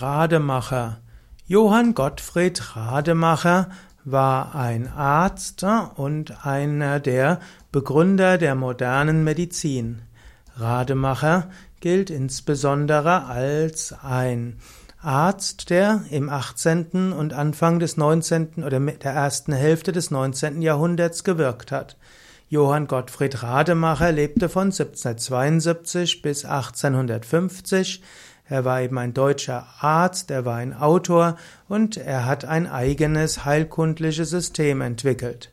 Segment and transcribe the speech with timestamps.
[0.00, 1.02] Rademacher
[1.46, 3.68] Johann Gottfried Rademacher
[4.04, 10.00] war ein Arzt und einer der Begründer der modernen Medizin.
[10.56, 11.50] Rademacher
[11.80, 14.56] gilt insbesondere als ein
[15.02, 17.12] Arzt, der im 18.
[17.12, 18.64] und Anfang des 19.
[18.64, 20.62] oder der ersten Hälfte des 19.
[20.62, 21.98] Jahrhunderts gewirkt hat.
[22.48, 28.02] Johann Gottfried Rademacher lebte von 1772 bis 1850.
[28.50, 31.36] Er war eben ein deutscher Arzt, er war ein Autor
[31.68, 35.52] und er hat ein eigenes heilkundliches System entwickelt.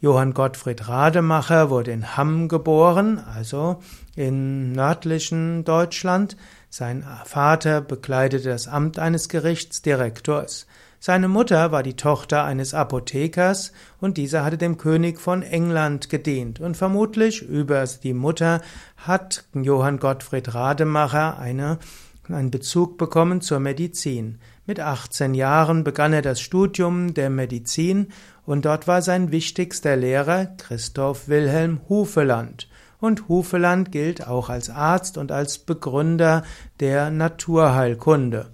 [0.00, 3.80] Johann Gottfried Rademacher wurde in Hamm geboren, also
[4.16, 6.38] im nördlichen Deutschland.
[6.70, 10.66] Sein Vater bekleidete das Amt eines Gerichtsdirektors.
[11.00, 16.60] Seine Mutter war die Tochter eines Apothekers und dieser hatte dem König von England gedient
[16.60, 18.62] und vermutlich über die Mutter
[18.96, 21.78] hat Johann Gottfried Rademacher eine,
[22.34, 24.38] einen Bezug bekommen zur Medizin.
[24.66, 28.08] Mit 18 Jahren begann er das Studium der Medizin
[28.44, 32.68] und dort war sein wichtigster Lehrer Christoph Wilhelm Hufeland.
[33.00, 36.44] Und Hufeland gilt auch als Arzt und als Begründer
[36.78, 38.50] der Naturheilkunde.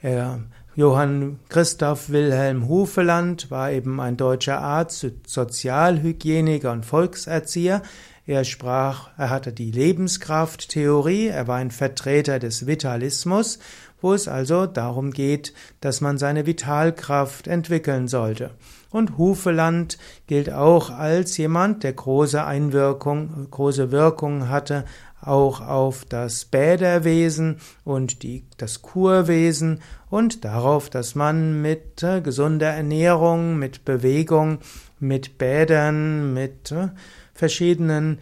[0.00, 0.40] Er
[0.78, 7.82] Johann Christoph Wilhelm Hufeland war eben ein deutscher Arzt, Sozialhygieniker und Volkserzieher.
[8.28, 13.58] Er sprach, er hatte die Lebenskrafttheorie, er war ein Vertreter des Vitalismus,
[14.00, 18.50] wo es also darum geht, dass man seine Vitalkraft entwickeln sollte.
[18.90, 24.84] Und Hufeland gilt auch als jemand, der große Einwirkung, große Wirkung hatte
[25.20, 32.68] auch auf das Bäderwesen und die, das Kurwesen und darauf, dass man mit äh, gesunder
[32.68, 34.58] Ernährung, mit Bewegung,
[35.00, 36.88] mit Bädern, mit äh,
[37.34, 38.18] verschiedenen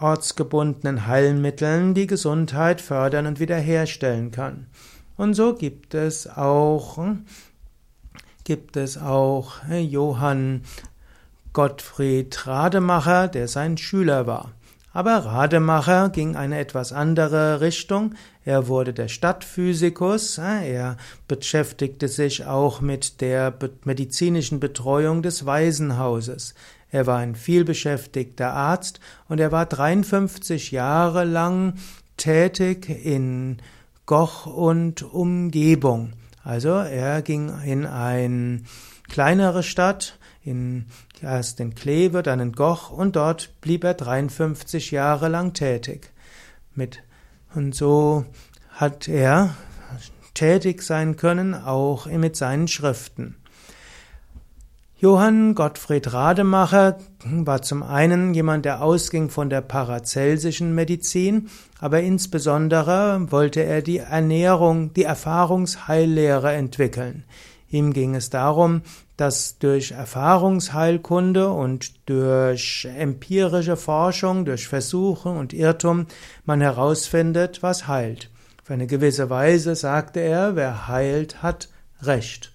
[0.00, 4.66] ortsgebundenen Heilmitteln die Gesundheit fördern und wiederherstellen kann.
[5.16, 6.98] Und so gibt es auch,
[8.44, 10.62] gibt es auch äh, Johann
[11.52, 14.52] Gottfried Rademacher, der sein Schüler war.
[14.94, 18.14] Aber Rademacher ging eine etwas andere Richtung.
[18.44, 20.38] Er wurde der Stadtphysikus.
[20.38, 20.96] Er
[21.28, 23.54] beschäftigte sich auch mit der
[23.84, 26.54] medizinischen Betreuung des Waisenhauses.
[26.90, 31.74] Er war ein vielbeschäftigter Arzt und er war 53 Jahre lang
[32.18, 33.62] tätig in
[34.06, 36.12] Goch und Umgebung.
[36.44, 38.62] Also er ging in eine
[39.08, 40.86] kleinere Stadt, in,
[41.20, 46.12] erst in Kleve, dann in Goch und dort blieb er 53 Jahre lang tätig.
[46.74, 47.02] Mit,
[47.54, 48.24] und so
[48.70, 49.54] hat er
[50.34, 53.36] tätig sein können, auch mit seinen Schriften.
[55.02, 61.48] Johann Gottfried Rademacher war zum einen jemand, der ausging von der paracelsischen Medizin,
[61.80, 67.24] aber insbesondere wollte er die Ernährung, die Erfahrungsheillehre entwickeln.
[67.68, 68.82] Ihm ging es darum,
[69.16, 76.06] dass durch Erfahrungsheilkunde und durch empirische Forschung, durch Versuche und Irrtum
[76.44, 78.30] man herausfindet, was heilt.
[78.62, 81.70] Auf eine gewisse Weise sagte er, wer heilt, hat
[82.02, 82.52] Recht.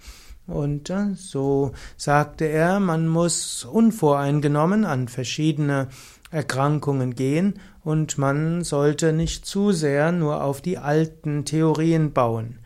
[0.48, 5.90] Und so sagte er, man muss unvoreingenommen an verschiedene
[6.32, 12.60] Erkrankungen gehen und man sollte nicht zu sehr nur auf die alten Theorien bauen.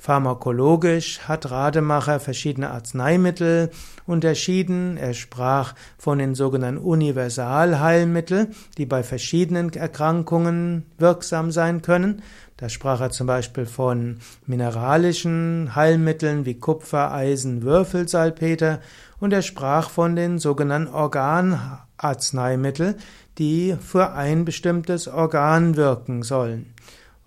[0.00, 3.70] Pharmakologisch hat Rademacher verschiedene Arzneimittel
[4.06, 4.96] unterschieden.
[4.96, 12.22] Er sprach von den sogenannten Universalheilmitteln, die bei verschiedenen Erkrankungen wirksam sein können.
[12.56, 18.80] Da sprach er zum Beispiel von mineralischen Heilmitteln wie Kupfer, Eisen, Würfelsalpeter
[19.18, 22.94] und er sprach von den sogenannten Organarzneimitteln,
[23.38, 26.72] die für ein bestimmtes Organ wirken sollen.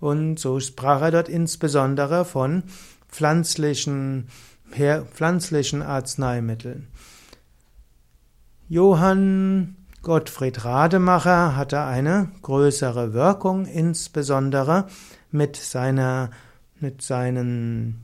[0.02, 2.64] Und so sprach er dort insbesondere von
[3.08, 4.26] pflanzlichen,
[5.14, 6.88] pflanzlichen Arzneimitteln.
[8.68, 14.88] Johann Gottfried Rademacher hatte eine größere Wirkung, insbesondere
[15.30, 16.30] mit seiner,
[16.80, 18.00] mit seinen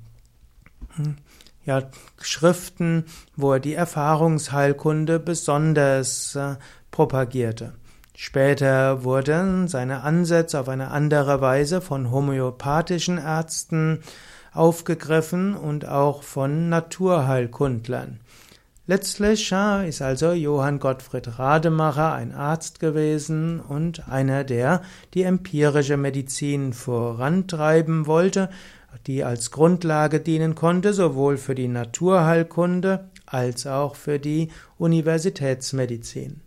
[1.65, 1.83] ja,
[2.21, 6.54] Schriften, wo er die Erfahrungsheilkunde besonders äh,
[6.92, 7.74] propagierte.
[8.20, 14.00] Später wurden seine Ansätze auf eine andere Weise von homöopathischen Ärzten
[14.53, 18.18] aufgegriffen und auch von Naturheilkundlern.
[18.88, 19.53] Letztlich
[19.86, 24.82] ist also Johann Gottfried Rademacher ein Arzt gewesen und einer, der
[25.14, 28.50] die empirische Medizin vorantreiben wollte,
[29.06, 36.41] die als Grundlage dienen konnte, sowohl für die Naturheilkunde als auch für die Universitätsmedizin.